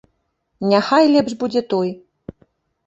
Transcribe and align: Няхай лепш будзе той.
Няхай 0.71 1.05
лепш 1.17 1.31
будзе 1.45 1.61
той. 1.75 1.89